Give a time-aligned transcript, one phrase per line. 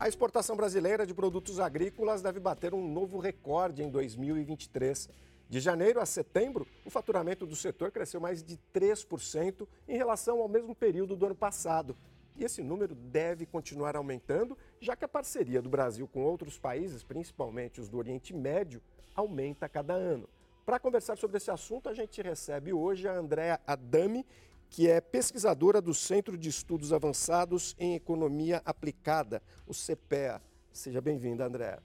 [0.00, 5.08] A exportação brasileira de produtos agrícolas deve bater um novo recorde em 2023.
[5.48, 10.46] De janeiro a setembro, o faturamento do setor cresceu mais de 3% em relação ao
[10.46, 11.96] mesmo período do ano passado.
[12.36, 17.02] E esse número deve continuar aumentando, já que a parceria do Brasil com outros países,
[17.02, 18.80] principalmente os do Oriente Médio,
[19.16, 20.28] aumenta cada ano.
[20.64, 24.24] Para conversar sobre esse assunto, a gente recebe hoje a Andrea Adami,
[24.70, 30.40] que é pesquisadora do Centro de Estudos Avançados em Economia Aplicada, o CPEA.
[30.72, 31.82] Seja bem-vinda, Andréa.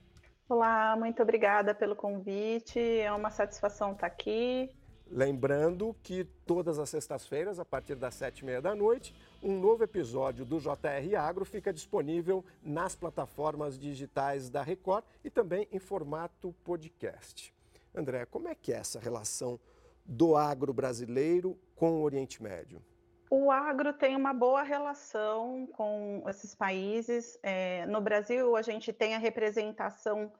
[0.48, 2.78] Olá, muito obrigada pelo convite.
[2.78, 4.70] É uma satisfação estar aqui.
[5.10, 9.84] Lembrando que todas as sextas-feiras, a partir das sete e meia da noite, um novo
[9.84, 16.54] episódio do JR Agro fica disponível nas plataformas digitais da Record e também em formato
[16.64, 17.54] podcast.
[17.94, 19.60] André, como é que é essa relação
[20.04, 22.82] do agro brasileiro com o Oriente Médio?
[23.30, 27.38] O agro tem uma boa relação com esses países.
[27.42, 30.32] É, no Brasil, a gente tem a representação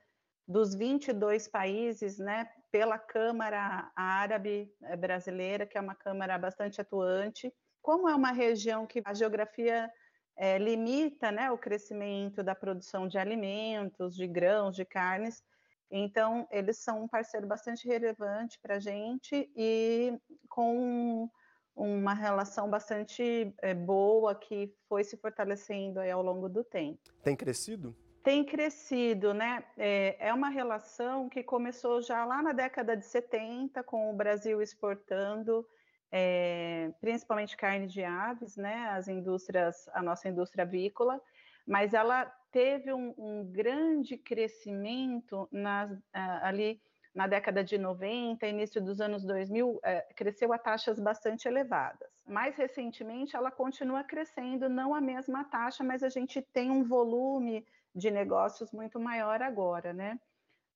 [0.46, 7.52] dos 22 países, né, pela Câmara Árabe Brasileira, que é uma câmara bastante atuante.
[7.80, 9.90] Como é uma região que a geografia
[10.36, 15.42] é, limita né, o crescimento da produção de alimentos, de grãos, de carnes,
[15.90, 20.18] então, eles são um parceiro bastante relevante para a gente e
[20.48, 21.28] com
[21.76, 27.00] uma relação bastante é, boa que foi se fortalecendo ao longo do tempo.
[27.22, 27.96] Tem crescido?
[28.22, 29.64] Tem crescido, né?
[29.76, 34.62] É, é uma relação que começou já lá na década de 70, com o Brasil
[34.62, 35.66] exportando
[36.10, 38.88] é, principalmente carne de aves, né?
[38.90, 41.20] As indústrias, a nossa indústria avícola,
[41.66, 46.80] mas ela teve um, um grande crescimento nas, ali
[47.12, 52.08] na década de 90, início dos anos 2000, uh, é, cresceu a taxas bastante elevadas.
[52.24, 57.66] Mais recentemente, ela continua crescendo, não a mesma taxa, mas a gente tem um volume
[57.92, 60.18] de negócios muito maior agora, né?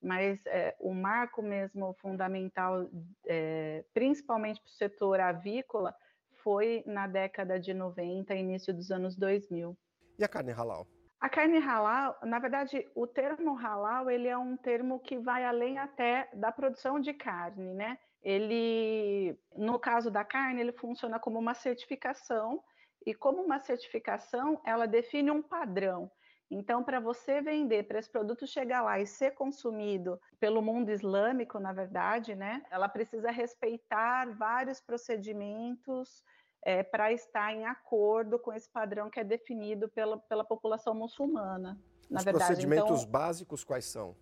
[0.03, 2.89] Mas é, o marco mesmo fundamental,
[3.25, 5.95] é, principalmente para o setor avícola,
[6.43, 9.77] foi na década de 90, início dos anos 2000.
[10.19, 10.85] E a carne halal?
[11.21, 15.77] A carne halal, na verdade, o termo halal ele é um termo que vai além
[15.79, 17.99] até da produção de carne, né?
[18.23, 22.63] Ele, no caso da carne, ele funciona como uma certificação
[23.05, 26.11] e como uma certificação, ela define um padrão.
[26.51, 31.59] Então, para você vender, para esse produto chegar lá e ser consumido pelo mundo islâmico,
[31.59, 32.63] na verdade, né?
[32.71, 36.23] Ela precisa respeitar vários procedimentos
[36.69, 41.81] é, para estar em acordo com esse padrão que é definido pela, pela população muçulmana.
[42.11, 42.45] Na Os verdade.
[42.45, 44.15] procedimentos então, básicos quais são?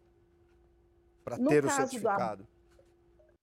[1.25, 2.47] Para ter o certificado?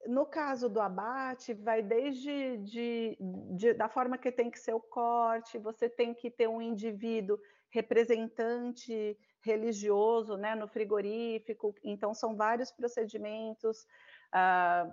[0.06, 3.18] Do, no caso do abate, vai desde de,
[3.58, 7.38] de, da forma que tem que ser o corte, você tem que ter um indivíduo
[7.72, 13.86] representante religioso né, no frigorífico, então são vários procedimentos
[14.31, 14.90] ah,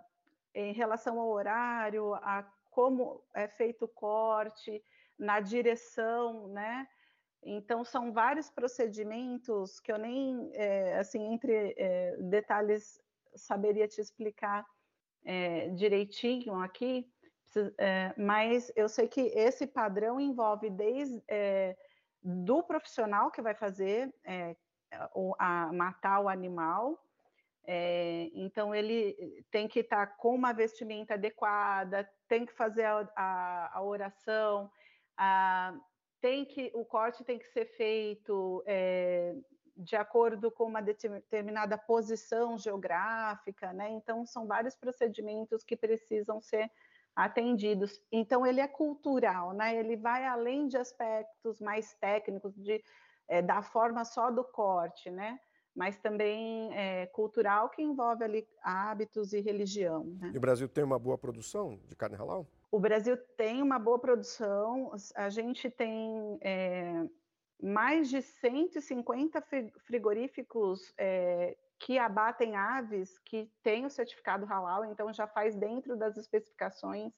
[0.52, 4.82] em relação ao horário, a como é feito o corte,
[5.18, 6.86] na direção, né?
[7.42, 13.00] Então, são vários procedimentos que eu nem, é, assim, entre é, detalhes,
[13.34, 14.66] saberia te explicar
[15.24, 17.10] é, direitinho aqui,
[17.78, 21.76] é, mas eu sei que esse padrão envolve desde é,
[22.22, 24.54] do profissional que vai fazer é,
[25.38, 26.98] a, matar o animal,
[27.72, 29.16] é, então ele
[29.48, 34.68] tem que estar tá com uma vestimenta adequada, tem que fazer a, a, a oração,
[35.16, 35.72] a,
[36.20, 39.36] tem que o corte tem que ser feito é,
[39.76, 43.88] de acordo com uma determinada posição geográfica, né?
[43.90, 46.68] Então são vários procedimentos que precisam ser
[47.14, 48.02] atendidos.
[48.10, 49.76] Então ele é cultural, né?
[49.76, 52.82] Ele vai além de aspectos mais técnicos de
[53.28, 55.38] é, da forma só do corte, né?
[55.80, 60.04] Mas também é, cultural que envolve ali hábitos e religião.
[60.20, 60.32] Né?
[60.34, 62.46] E o Brasil tem uma boa produção de carne halal?
[62.70, 64.92] O Brasil tem uma boa produção.
[65.14, 67.02] A gente tem é,
[67.62, 69.42] mais de 150
[69.86, 76.14] frigoríficos é, que abatem aves que têm o certificado halal, então já faz dentro das
[76.18, 77.10] especificações.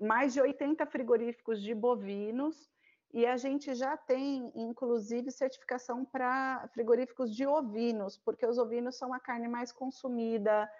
[0.00, 2.70] Mais de 80 frigoríficos de bovinos
[3.12, 9.12] e a gente já tem, inclusive, certificação para frigoríficos de ovinos, porque os ovinos são
[9.12, 10.70] a carne mais consumida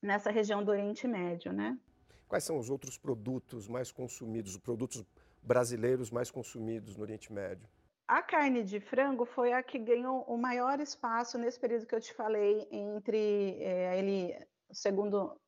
[0.00, 1.78] nessa região do Oriente Médio, né?
[2.26, 5.04] Quais são os outros produtos mais consumidos, os produtos
[5.42, 7.68] brasileiros mais consumidos no Oriente Médio?
[8.08, 12.00] A carne de frango foi a que ganhou o maior espaço nesse período que eu
[12.00, 14.34] te falei, entre é, ele,
[14.72, 15.38] segundo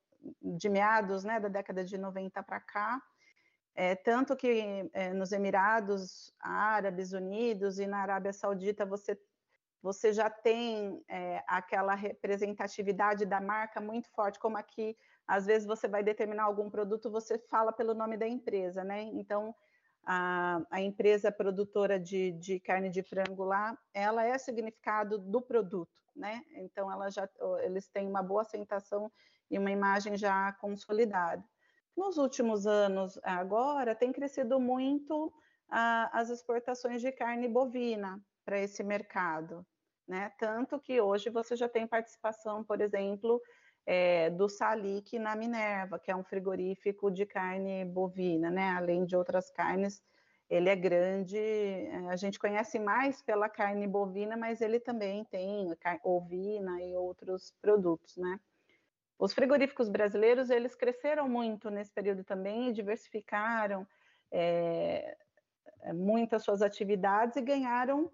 [0.43, 3.03] de meados né, da década de 90 para cá,
[3.77, 9.17] é, tanto que é, nos Emirados Árabes Unidos e na Arábia Saudita você
[9.83, 14.97] você já tem é, aquela representatividade da marca muito forte, como aqui,
[15.29, 19.03] às vezes você vai determinar algum produto, você fala pelo nome da empresa, né?
[19.03, 19.55] Então,
[20.05, 26.03] a, a empresa produtora de, de, carne de frango lá, ela é significado do produto,
[26.17, 26.43] né?
[26.57, 27.29] Então, ela já,
[27.63, 29.13] eles têm uma boa aceitação
[29.49, 31.45] e uma imagem já consolidada.
[31.97, 35.33] Nos últimos anos, agora, tem crescido muito
[35.69, 39.67] as exportações de carne bovina para esse mercado,
[40.07, 40.31] né?
[40.39, 43.41] Tanto que hoje você já tem participação, por exemplo,
[43.87, 48.71] é, do Salic na Minerva, que é um frigorífico de carne bovina, né?
[48.71, 50.03] Além de outras carnes,
[50.51, 51.39] ele é grande.
[51.39, 57.53] É, a gente conhece mais pela carne bovina, mas ele também tem ovina e outros
[57.61, 58.39] produtos, né?
[59.19, 63.87] Os frigoríficos brasileiros eles cresceram muito nesse período também e diversificaram
[64.31, 65.17] é,
[65.95, 68.11] muitas suas atividades e ganharam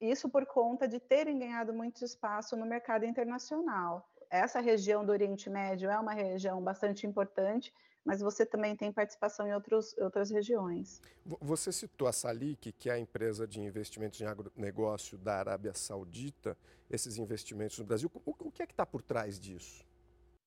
[0.00, 4.08] isso por conta de terem ganhado muito espaço no mercado internacional.
[4.28, 7.72] Essa região do Oriente Médio é uma região bastante importante,
[8.04, 11.00] mas você também tem participação em outros, outras regiões.
[11.40, 16.56] Você citou a Salic, que é a empresa de investimentos em agronegócio da Arábia Saudita,
[16.90, 18.10] esses investimentos no Brasil.
[18.24, 19.84] O, o que é que está por trás disso?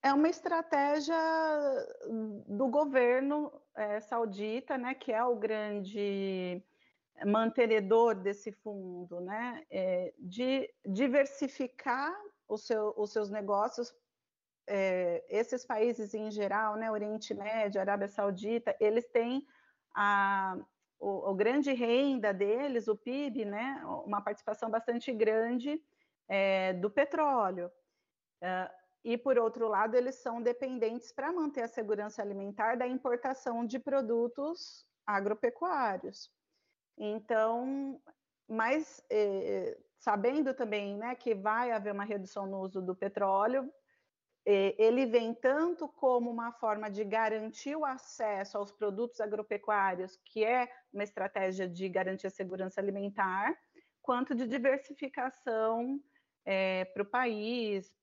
[0.01, 1.17] É uma estratégia
[2.47, 6.63] do governo é, saudita, né, que é o grande
[7.25, 12.13] mantenedor desse fundo, né, é, de diversificar
[12.57, 13.93] seu, os seus negócios.
[14.65, 19.45] É, esses países em geral, né, Oriente Médio, Arábia Saudita, eles têm
[19.93, 20.55] a,
[20.97, 25.81] o, o, grande renda deles, o PIB, né, uma participação bastante grande
[26.79, 27.71] do petróleo.
[28.41, 33.65] Uh, e, por outro lado, eles são dependentes para manter a segurança alimentar da importação
[33.65, 36.29] de produtos agropecuários.
[36.97, 38.01] Então,
[38.47, 43.71] mas eh, sabendo também né, que vai haver uma redução no uso do petróleo,
[44.45, 50.43] eh, ele vem tanto como uma forma de garantir o acesso aos produtos agropecuários, que
[50.43, 53.57] é uma estratégia de garantir a segurança alimentar,
[54.01, 56.01] quanto de diversificação
[56.51, 57.93] é, para o país,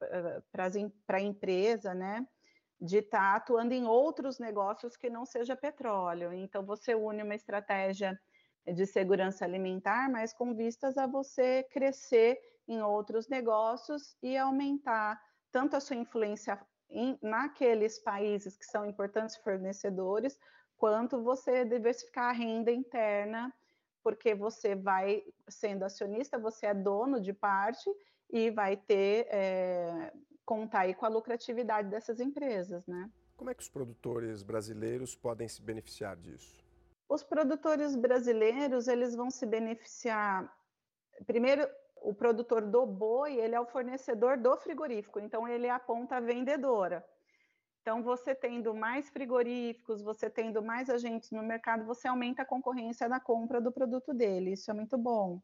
[0.52, 2.25] para a empresa, né?
[2.81, 6.32] De estar tá atuando em outros negócios que não seja petróleo.
[6.32, 8.16] Então, você une uma estratégia
[8.64, 12.38] de segurança alimentar, mas com vistas a você crescer
[12.69, 15.20] em outros negócios e aumentar
[15.50, 20.38] tanto a sua influência em, naqueles países que são importantes fornecedores,
[20.76, 23.52] quanto você diversificar a renda interna,
[24.04, 27.90] porque você vai sendo acionista, você é dono de parte
[28.31, 30.12] e vai ter é,
[30.44, 33.11] contar aí com a lucratividade dessas empresas, né?
[33.37, 36.64] Como é que os produtores brasileiros podem se beneficiar disso?
[37.08, 40.50] Os produtores brasileiros, eles vão se beneficiar.
[41.26, 45.79] Primeiro, o produtor do boi, ele é o fornecedor do frigorífico, então ele é a
[45.79, 47.05] ponta vendedora.
[47.82, 53.08] Então, você tendo mais frigoríficos, você tendo mais agentes no mercado, você aumenta a concorrência
[53.08, 54.55] da compra do produto dele.
[54.55, 55.40] Isso é muito bom.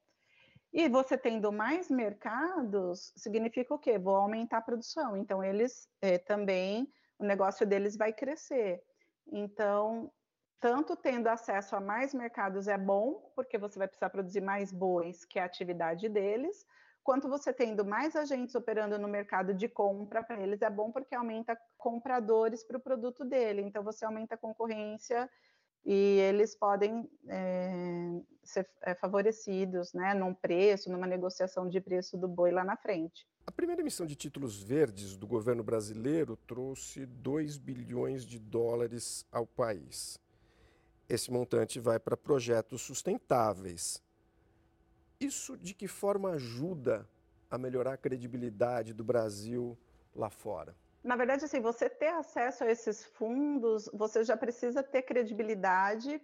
[0.73, 3.99] E você tendo mais mercados, significa o quê?
[3.99, 5.17] Vou aumentar a produção.
[5.17, 8.83] Então, eles é, também, o negócio deles vai crescer.
[9.31, 10.11] Então,
[10.59, 15.27] tanto tendo acesso a mais mercados é bom, porque você vai precisar produzir mais bois,
[15.27, 16.65] que é a atividade deles,
[17.03, 21.15] quanto você tendo mais agentes operando no mercado de compra para eles é bom, porque
[21.15, 23.61] aumenta compradores para o produto dele.
[23.61, 25.29] Então, você aumenta a concorrência
[25.85, 32.29] e eles podem é, ser é, favorecidos né, num preço, numa negociação de preço do
[32.29, 33.27] boi lá na frente.
[33.47, 39.47] A primeira emissão de títulos verdes do governo brasileiro trouxe 2 bilhões de dólares ao
[39.47, 40.19] país.
[41.09, 44.01] Esse montante vai para projetos sustentáveis.
[45.21, 47.09] Isso de que forma ajuda
[47.51, 49.77] a melhorar a credibilidade do Brasil
[50.15, 50.75] lá fora?
[51.03, 56.21] Na verdade, assim, você ter acesso a esses fundos, você já precisa ter credibilidade,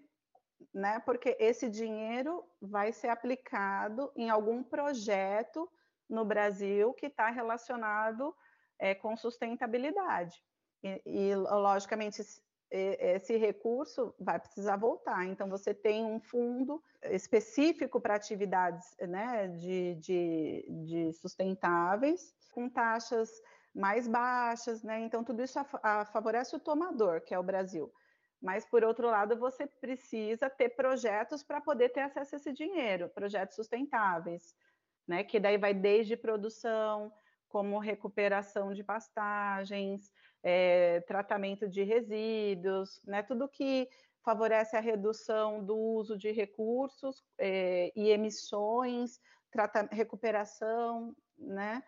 [0.73, 1.01] né?
[1.01, 5.69] Porque esse dinheiro vai ser aplicado em algum projeto
[6.09, 8.35] no Brasil que está relacionado
[8.79, 10.41] é, com sustentabilidade.
[10.83, 12.23] E, e, logicamente,
[12.71, 15.27] esse recurso vai precisar voltar.
[15.27, 23.31] Então, você tem um fundo específico para atividades né, de, de, de sustentáveis, com taxas
[23.79, 24.99] mais baixas, né?
[25.01, 25.59] Então, tudo isso
[26.13, 27.93] favorece o tomador, que é o Brasil.
[28.43, 33.09] Mas, por outro lado, você precisa ter projetos para poder ter acesso a esse dinheiro,
[33.09, 34.55] projetos sustentáveis,
[35.07, 35.23] né?
[35.23, 37.13] Que daí vai desde produção,
[37.49, 43.23] como recuperação de pastagens, é, tratamento de resíduos, né?
[43.23, 43.89] Tudo que
[44.25, 49.21] favorece a redução do uso de recursos eh, e emissões,
[49.91, 51.83] recuperação, né?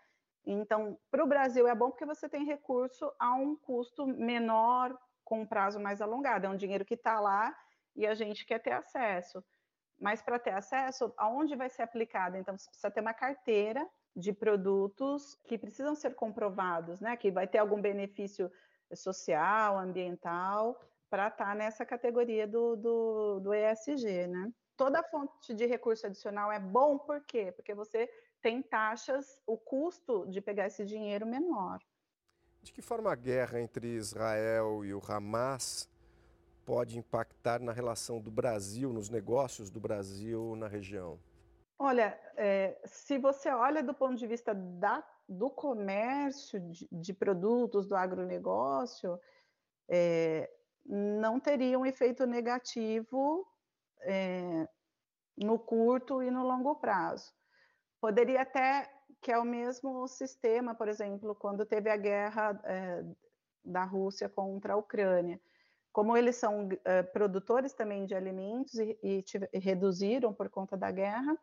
[0.44, 5.42] Então, para o Brasil é bom porque você tem recurso a um custo menor, com
[5.42, 6.46] um prazo mais alongado.
[6.46, 7.56] É um dinheiro que está lá
[7.94, 9.44] e a gente quer ter acesso.
[9.98, 12.36] Mas para ter acesso, aonde vai ser aplicado?
[12.36, 17.16] Então, você precisa ter uma carteira de produtos que precisam ser comprovados, né?
[17.16, 18.50] Que vai ter algum benefício
[18.92, 24.50] social, ambiental, para estar tá nessa categoria do, do, do ESG, né?
[24.76, 27.52] Toda fonte de recurso adicional é bom, por quê?
[27.52, 28.10] Porque você
[28.42, 31.78] tem taxas, o custo de pegar esse dinheiro menor.
[32.62, 35.88] De que forma a guerra entre Israel e o Hamas
[36.64, 41.18] pode impactar na relação do Brasil, nos negócios do Brasil na região?
[41.78, 47.86] Olha, é, se você olha do ponto de vista da, do comércio de, de produtos,
[47.86, 49.18] do agronegócio,
[49.88, 50.50] é,
[50.84, 53.46] não teria um efeito negativo
[54.02, 54.68] é,
[55.36, 57.32] no curto e no longo prazo.
[58.00, 58.90] Poderia até,
[59.20, 63.04] que é o mesmo sistema, por exemplo, quando teve a guerra é,
[63.64, 65.40] da Rússia contra a Ucrânia.
[65.92, 70.90] Como eles são é, produtores também de alimentos e, e, e reduziram por conta da
[70.90, 71.36] guerra,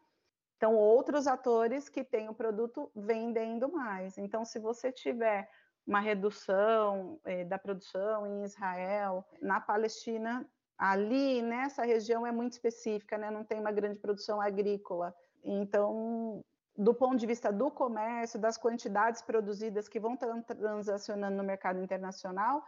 [0.58, 4.18] então outros atores que têm o produto vendendo mais.
[4.18, 5.48] Então, se você tiver
[5.86, 10.46] uma redução eh, da produção em Israel, na Palestina,
[10.78, 13.32] ali nessa região é muito específica, né?
[13.32, 15.16] não tem uma grande produção agrícola.
[15.48, 16.44] Então,
[16.78, 22.64] do ponto de vista do comércio, das quantidades produzidas que vão transacionando no mercado internacional,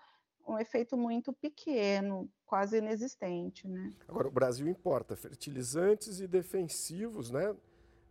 [0.47, 3.67] um efeito muito pequeno, quase inexistente.
[3.67, 3.91] Né?
[4.07, 7.55] Agora, o Brasil importa fertilizantes e defensivos né?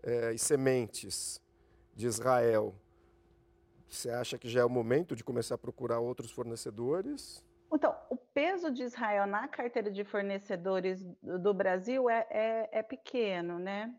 [0.03, 1.43] É, e sementes
[1.95, 2.75] de Israel.
[3.89, 7.45] Você acha que já é o momento de começar a procurar outros fornecedores?
[7.73, 13.59] Então, o peso de Israel na carteira de fornecedores do Brasil é, é, é pequeno,
[13.59, 13.93] né?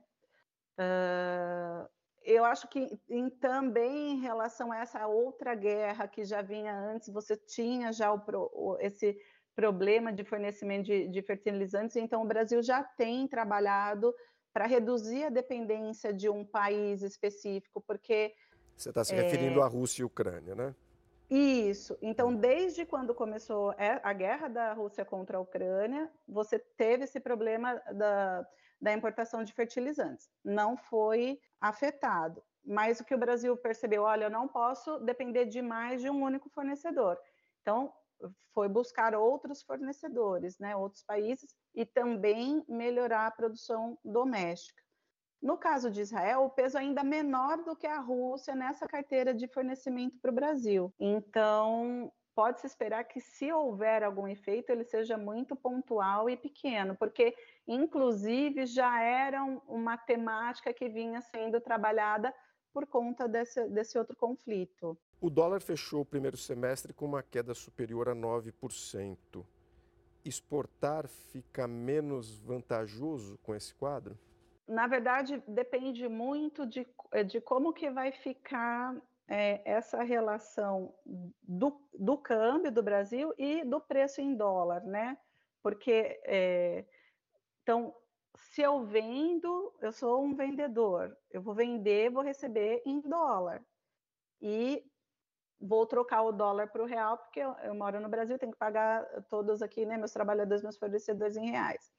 [0.79, 1.89] Uh,
[2.24, 7.09] eu acho que em, também em relação a essa outra guerra que já vinha antes,
[7.09, 8.21] você tinha já o,
[8.53, 9.17] o, esse
[9.55, 14.13] problema de fornecimento de, de fertilizantes, então o Brasil já tem trabalhado
[14.53, 18.33] para reduzir a dependência de um país específico, porque.
[18.75, 19.63] Você está se referindo é...
[19.63, 20.74] à Rússia e Ucrânia, né?
[21.29, 21.98] Isso.
[22.01, 27.19] Então, desde quando começou é, a guerra da Rússia contra a Ucrânia, você teve esse
[27.19, 28.48] problema da,
[28.81, 30.29] da importação de fertilizantes.
[30.43, 32.43] Não foi afetado.
[32.65, 36.50] Mas o que o Brasil percebeu, olha, eu não posso depender demais de um único
[36.50, 37.17] fornecedor.
[37.62, 37.93] Então,
[38.53, 44.81] foi buscar outros fornecedores, né, outros países, e também melhorar a produção doméstica.
[45.41, 49.33] No caso de Israel, o peso é ainda menor do que a Rússia nessa carteira
[49.33, 50.93] de fornecimento para o Brasil.
[51.00, 57.36] Então, pode-se esperar que, se houver algum efeito, ele seja muito pontual e pequeno, porque,
[57.67, 62.34] inclusive, já era uma temática que vinha sendo trabalhada
[62.72, 64.98] por conta desse, desse outro conflito.
[65.19, 69.46] O dólar fechou o primeiro semestre com uma queda superior a 9%.
[70.24, 74.17] Exportar fica menos vantajoso com esse quadro?
[74.65, 76.88] Na verdade, depende muito de,
[77.27, 78.96] de como que vai ficar
[79.29, 80.93] é, essa relação
[81.43, 85.15] do, do, câmbio do Brasil e do preço em dólar, né?
[85.62, 86.83] Porque, é,
[87.62, 87.95] então,
[88.36, 93.63] se eu vendo, eu sou um vendedor, eu vou vender, vou receber em dólar.
[94.41, 94.83] E
[95.62, 98.57] vou trocar o dólar para o real, porque eu, eu, moro no Brasil, tenho que
[98.57, 101.91] pagar todos aqui, né, meus trabalhadores, meus fornecedores em reais.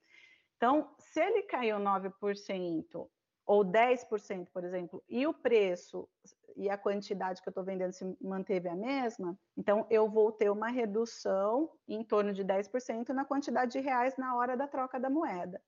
[0.57, 3.09] Então, se ele caiu 9%
[3.47, 6.09] ou 10%, por exemplo, e o preço
[6.57, 10.51] e a quantidade que eu estou vendendo se manteve a mesma, então eu vou ter
[10.51, 15.09] uma redução em torno de 10% na quantidade de reais na hora da troca da
[15.09, 15.61] moeda.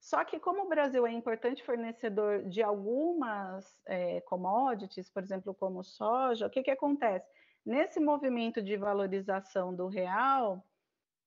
[0.00, 5.82] Só que como o Brasil é importante fornecedor de algumas é, commodities, por exemplo, como
[5.82, 7.28] soja, o que, que acontece?
[7.66, 10.64] Nesse movimento de valorização do real,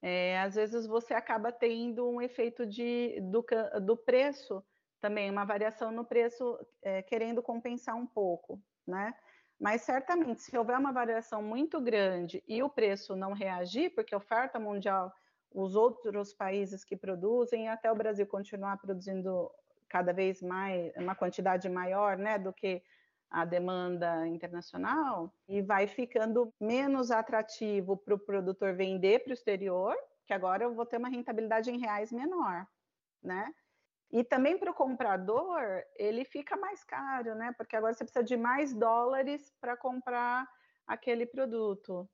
[0.01, 3.46] é, às vezes você acaba tendo um efeito de, do,
[3.82, 4.63] do preço
[5.01, 9.13] também uma variação no preço, é, querendo compensar um pouco, né?
[9.60, 14.17] Mas certamente, se houver uma variação muito grande e o preço não reagir, porque a
[14.17, 15.12] oferta mundial,
[15.51, 19.51] os outros países que produzem, até o Brasil continuar produzindo
[19.89, 22.81] cada vez mais, uma quantidade maior, né, do que
[23.29, 29.96] a demanda internacional, e vai ficando menos atrativo para o produtor vender para o exterior,
[30.25, 32.67] que agora eu vou ter uma rentabilidade em reais menor,
[33.22, 33.53] né?
[34.12, 35.62] E também para o comprador,
[35.96, 37.53] ele fica mais caro, né?
[37.58, 40.48] Porque agora você precisa de mais dólares para comprar
[40.88, 42.10] aquele produto.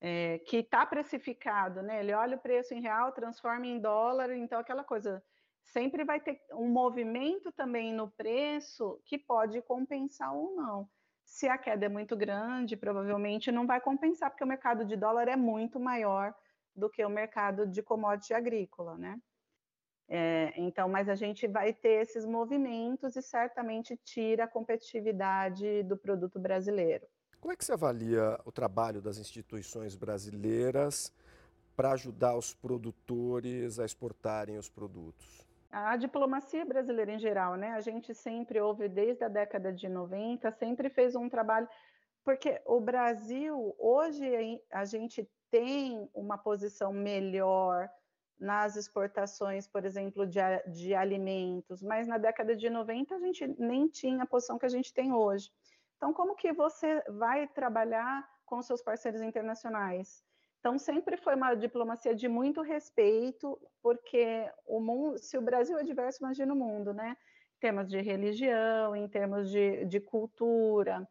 [0.00, 2.00] é, que está precificado, né?
[2.00, 5.22] Ele olha o preço em real, transforma em dólar, então aquela coisa
[5.62, 10.88] sempre vai ter um movimento também no preço que pode compensar ou não.
[11.24, 15.28] Se a queda é muito grande, provavelmente não vai compensar, porque o mercado de dólar
[15.28, 16.34] é muito maior
[16.74, 19.18] do que o mercado de commodity agrícola, né?
[20.14, 25.96] É, então, mas a gente vai ter esses movimentos e certamente tira a competitividade do
[25.96, 27.06] produto brasileiro.
[27.40, 31.10] Como é que você avalia o trabalho das instituições brasileiras
[31.74, 35.48] para ajudar os produtores a exportarem os produtos?
[35.70, 37.70] A diplomacia brasileira em geral, né?
[37.70, 41.66] A gente sempre ouve desde a década de 90, sempre fez um trabalho
[42.22, 47.88] porque o Brasil hoje a gente tem uma posição melhor
[48.42, 53.86] nas exportações, por exemplo, de, de alimentos, mas na década de 90 a gente nem
[53.86, 55.48] tinha a posição que a gente tem hoje.
[55.96, 60.24] Então, como que você vai trabalhar com seus parceiros internacionais?
[60.58, 65.84] Então, sempre foi uma diplomacia de muito respeito, porque o mundo, se o Brasil é
[65.84, 67.16] diverso, imagina o mundo, né?
[67.56, 71.08] Em termos de religião, em termos de, de cultura,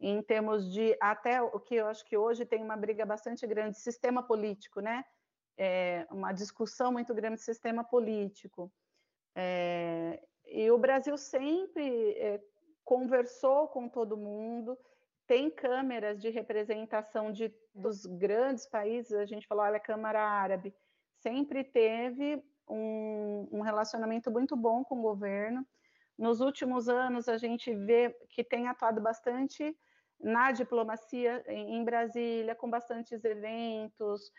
[0.00, 3.78] em termos de até o que eu acho que hoje tem uma briga bastante grande,
[3.78, 5.04] sistema político, né?
[5.62, 8.72] É, uma discussão muito grande de sistema político.
[9.34, 12.40] É, e o Brasil sempre é,
[12.82, 14.78] conversou com todo mundo,
[15.26, 20.74] tem câmeras de representação de, dos grandes países, a gente falou, olha, a Câmara Árabe,
[21.18, 25.64] sempre teve um, um relacionamento muito bom com o governo.
[26.18, 29.76] Nos últimos anos, a gente vê que tem atuado bastante
[30.18, 34.32] na diplomacia em Brasília, com bastantes eventos,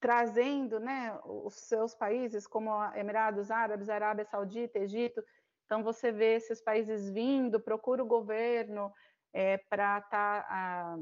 [0.00, 5.22] trazendo né, os seus países, como Emirados Árabes, Arábia Saudita, Egito.
[5.64, 8.92] Então, você vê esses países vindo, procura o governo,
[9.32, 10.98] é, para estar tá,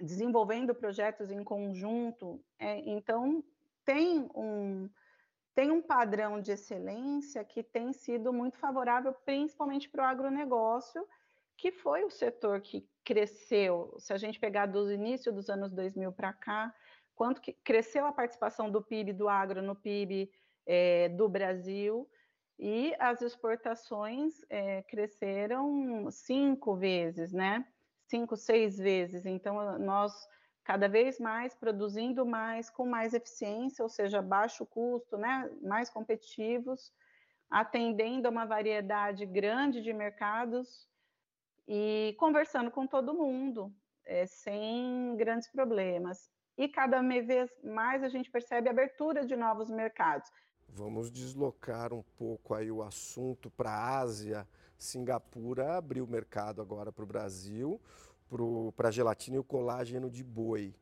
[0.00, 2.40] desenvolvendo projetos em conjunto.
[2.58, 3.42] É, então,
[3.84, 4.88] tem um,
[5.54, 11.06] tem um padrão de excelência que tem sido muito favorável, principalmente para o agronegócio,
[11.56, 13.92] que foi o setor que cresceu.
[13.98, 16.72] Se a gente pegar do início dos anos 2000 para cá,
[17.18, 20.30] quanto que cresceu a participação do PIB do agro no PIB
[20.64, 22.08] é, do Brasil,
[22.56, 27.66] e as exportações é, cresceram cinco vezes, né?
[28.06, 29.26] Cinco, seis vezes.
[29.26, 30.12] Então, nós
[30.62, 35.50] cada vez mais produzindo mais, com mais eficiência, ou seja, baixo custo, né?
[35.60, 36.92] Mais competitivos,
[37.50, 40.88] atendendo a uma variedade grande de mercados
[41.66, 43.72] e conversando com todo mundo,
[44.04, 46.30] é, sem grandes problemas.
[46.58, 50.28] E cada vez mais a gente percebe a abertura de novos mercados.
[50.68, 54.46] Vamos deslocar um pouco aí o assunto para a Ásia.
[54.76, 57.80] Singapura abriu o mercado agora para o Brasil,
[58.76, 60.74] para a gelatina e o colágeno de boi.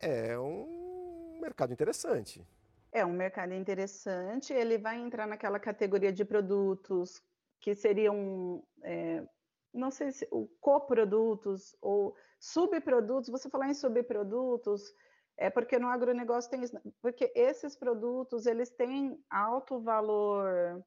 [0.00, 2.44] É um mercado interessante.
[2.92, 4.52] É um mercado interessante.
[4.52, 7.22] Ele vai entrar naquela categoria de produtos
[7.60, 9.24] que seriam, é,
[9.74, 10.28] não sei se,
[10.60, 13.28] coprodutos ou subprodutos.
[13.28, 14.94] Você falar em subprodutos,
[15.36, 20.82] é porque no agronegócio tem isso, porque esses produtos eles têm alto valor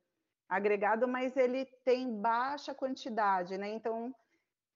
[0.47, 3.69] agregado, mas ele tem baixa quantidade, né?
[3.69, 4.15] Então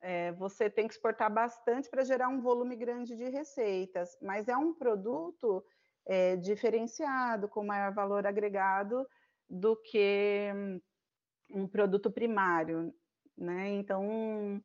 [0.01, 4.57] é, você tem que exportar bastante para gerar um volume grande de receitas, mas é
[4.57, 5.63] um produto
[6.05, 9.07] é, diferenciado, com maior valor agregado
[9.49, 10.49] do que
[11.49, 12.93] um produto primário,
[13.37, 13.69] né?
[13.69, 14.61] Então,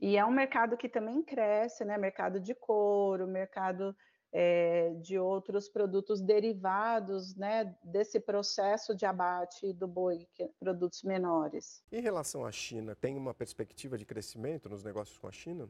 [0.00, 1.96] e é um mercado que também cresce, né?
[1.96, 3.94] Mercado de couro, mercado
[4.32, 11.82] é, de outros produtos derivados né, desse processo de abate do boi, é produtos menores.
[11.90, 15.66] Em relação à China, tem uma perspectiva de crescimento nos negócios com a China?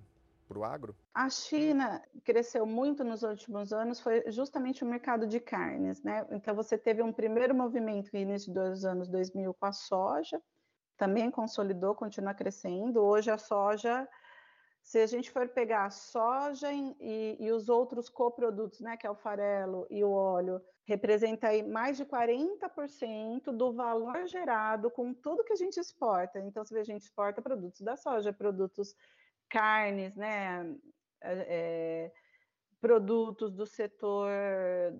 [0.48, 0.96] Para o agro?
[1.12, 6.24] A China cresceu muito nos últimos anos, foi justamente o mercado de carnes, né?
[6.30, 10.40] Então você teve um primeiro movimento no início dos anos 2000 com a soja,
[10.96, 13.02] também consolidou, continua crescendo.
[13.02, 14.08] Hoje a soja
[14.86, 19.10] se a gente for pegar a soja e, e, os outros coprodutos, né, que é
[19.10, 25.42] o farelo e o óleo, representa aí mais de 40% do valor gerado com tudo
[25.42, 26.38] que a gente exporta.
[26.38, 28.94] Então, se a gente exporta produtos da soja, produtos
[29.50, 30.72] carnes, né,
[31.20, 32.12] é,
[32.80, 34.30] produtos do setor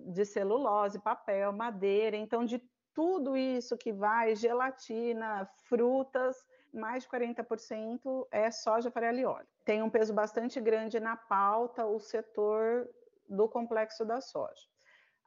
[0.07, 2.17] de celulose, papel, madeira.
[2.17, 2.61] Então, de
[2.97, 6.35] tudo isso que vai, gelatina, frutas,
[6.73, 9.47] mais de 40% é soja, farelo e óleo.
[9.63, 12.89] Tem um peso bastante grande na pauta o setor
[13.29, 14.67] do complexo da soja.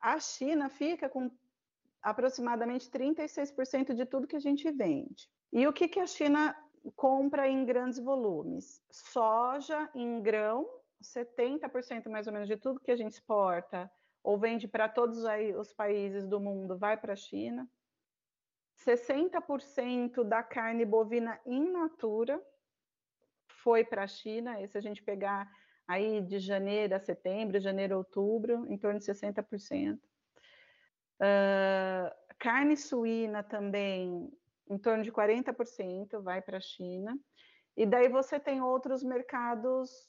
[0.02, 1.30] A China fica com
[2.02, 5.30] aproximadamente 36% de tudo que a gente vende.
[5.52, 6.56] E o que, que a China
[6.96, 8.82] compra em grandes volumes?
[8.90, 10.68] Soja em grão,
[11.00, 13.88] 70% mais ou menos de tudo que a gente exporta
[14.22, 15.22] ou vende para todos
[15.56, 17.68] os países do mundo vai para a China.
[18.86, 22.40] 60% da carne bovina in natura
[23.62, 24.60] foi para a China.
[24.60, 25.50] E se a gente pegar
[25.86, 29.98] aí de janeiro a setembro, janeiro a outubro, em torno de 60%.
[31.20, 34.32] Uh, carne suína também,
[34.70, 37.18] em torno de 40% vai para a China.
[37.76, 40.08] E daí você tem outros mercados,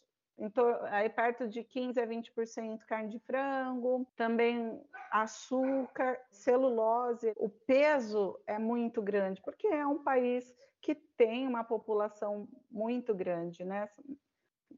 [0.89, 7.33] aí perto de 15% a 20% carne de frango, também açúcar, celulose.
[7.37, 13.63] O peso é muito grande, porque é um país que tem uma população muito grande,
[13.63, 13.87] né?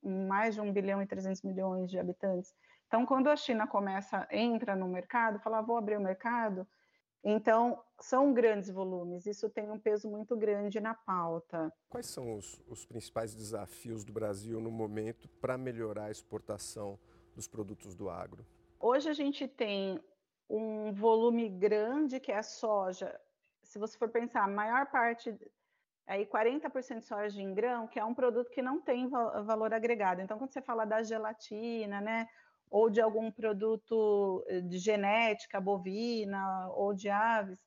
[0.03, 2.53] Mais de 1 bilhão e 300 milhões de habitantes.
[2.87, 6.67] Então, quando a China começa, entra no mercado, fala, vou abrir o mercado,
[7.23, 11.71] então, são grandes volumes, isso tem um peso muito grande na pauta.
[11.87, 16.99] Quais são os, os principais desafios do Brasil no momento para melhorar a exportação
[17.33, 18.45] dos produtos do agro?
[18.77, 20.03] Hoje a gente tem
[20.49, 23.17] um volume grande que é a soja.
[23.61, 25.33] Se você for pensar, a maior parte,
[26.05, 30.21] aí 40% de soja em grão, que é um produto que não tem valor agregado.
[30.21, 32.27] Então, quando você fala da gelatina, né,
[32.73, 37.63] ou de algum produto eh, de genética bovina ou de aves.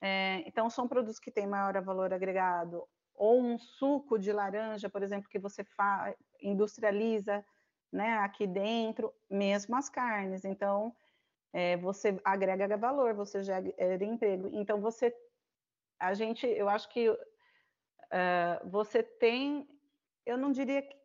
[0.00, 2.86] É, então, são produtos que têm maior valor agregado.
[3.12, 5.66] Ou um suco de laranja, por exemplo, que você
[6.40, 7.44] industrializa
[7.92, 10.44] né, aqui dentro, mesmo as carnes.
[10.44, 10.94] Então,
[11.52, 14.48] é, você agrega valor, você gera emprego.
[14.52, 15.12] Então, você,
[15.98, 17.18] a gente, eu acho que uh,
[18.70, 19.68] você tem,
[20.24, 20.96] eu não diria que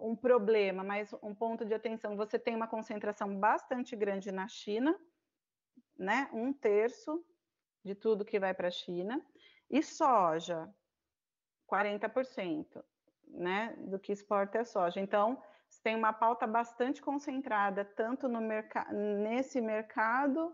[0.00, 2.16] um problema, mas um ponto de atenção.
[2.16, 4.98] Você tem uma concentração bastante grande na China,
[5.98, 6.28] né?
[6.32, 7.24] Um terço
[7.84, 9.24] de tudo que vai para a China,
[9.70, 10.68] e soja,
[11.70, 12.84] 40%,
[13.28, 13.74] né?
[13.78, 15.00] Do que exporta é soja.
[15.00, 20.52] Então, você tem uma pauta bastante concentrada, tanto no merc nesse mercado,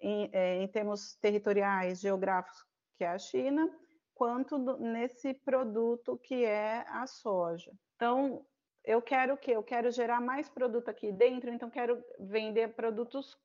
[0.00, 2.64] em, é, em termos territoriais, geográficos,
[2.96, 3.70] que é a China,
[4.14, 7.72] quanto do, nesse produto que é a soja.
[7.94, 8.44] Então,
[8.84, 9.52] eu quero o quê?
[9.52, 13.36] Eu quero gerar mais produto aqui dentro, então quero vender produtos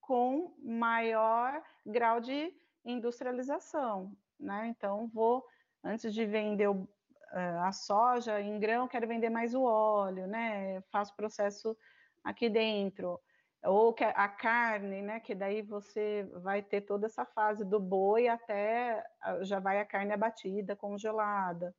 [0.00, 4.68] com maior grau de industrialização, né?
[4.68, 5.44] Então vou
[5.82, 10.80] antes de vender o, uh, a soja em grão, quero vender mais o óleo, né?
[10.92, 11.76] Faço processo
[12.24, 13.20] aqui dentro
[13.64, 15.20] ou a carne, né?
[15.20, 19.04] Que daí você vai ter toda essa fase do boi até
[19.42, 21.74] já vai a carne abatida, congelada.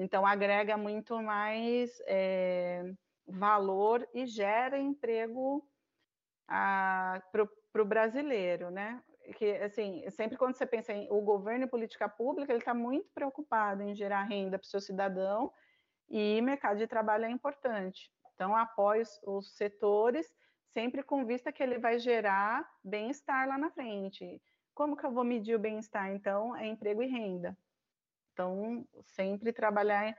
[0.00, 2.84] Então, agrega muito mais é,
[3.26, 5.68] valor e gera emprego
[6.46, 9.02] para o brasileiro, né?
[9.36, 13.10] Que, assim, sempre quando você pensa em o governo e política pública, ele está muito
[13.12, 15.52] preocupado em gerar renda para o seu cidadão
[16.08, 18.08] e mercado de trabalho é importante.
[18.34, 20.32] Então, apoia os, os setores
[20.68, 24.40] sempre com vista que ele vai gerar bem-estar lá na frente.
[24.74, 26.12] Como que eu vou medir o bem-estar?
[26.12, 27.58] Então, é emprego e renda.
[28.38, 30.16] Então, sempre trabalhar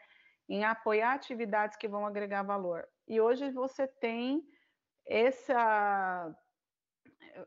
[0.50, 2.86] em apoiar atividades que vão agregar valor.
[3.08, 4.44] E hoje você tem
[5.08, 6.36] essa,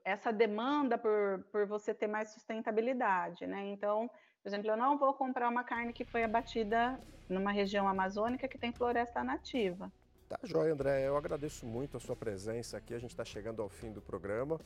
[0.02, 3.66] essa demanda por, por você ter mais sustentabilidade, né?
[3.66, 4.08] Então,
[4.42, 8.56] por exemplo, eu não vou comprar uma carne que foi abatida numa região amazônica que
[8.56, 9.92] tem floresta nativa.
[10.26, 11.06] Tá, joia, André.
[11.06, 12.94] Eu agradeço muito a sua presença aqui.
[12.94, 14.58] A gente está chegando ao fim do programa.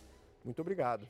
[0.45, 1.09] Muito obrigado.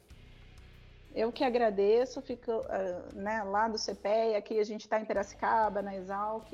[1.16, 5.80] Eu que agradeço, fico uh, né, lá do CPE, aqui a gente está em Piracicaba,
[5.80, 6.46] na Exalc,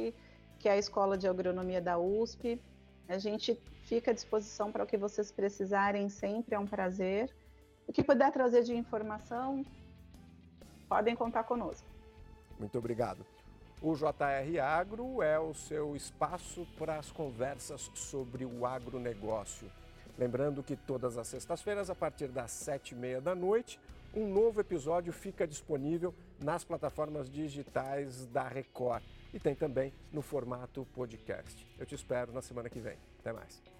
[0.61, 2.63] que é a Escola de Agronomia da USP.
[3.09, 7.29] A gente fica à disposição para o que vocês precisarem sempre, é um prazer.
[7.89, 9.67] O que puder trazer de informação,
[10.89, 11.89] podem contar conosco.
[12.57, 13.27] Muito obrigado.
[13.83, 19.69] O JR Agro é o seu espaço para as conversas sobre o agronegócio.
[20.17, 23.81] Lembrando que todas as sextas-feiras, a partir das sete e meia da noite,
[24.15, 30.87] um novo episódio fica disponível nas plataformas digitais da Record e tem também no formato
[30.95, 31.67] podcast.
[31.79, 32.99] Eu te espero na semana que vem.
[33.21, 33.72] Até mais.